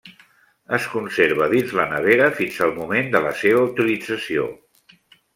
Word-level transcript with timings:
Es 0.75 0.85
conserva 0.93 1.49
dins 1.51 1.73
la 1.79 1.85
nevera 1.91 2.29
fins 2.39 2.57
al 2.67 2.73
moment 2.77 3.11
de 3.17 3.21
la 3.27 3.33
seva 3.41 3.61
utilització. 3.67 4.47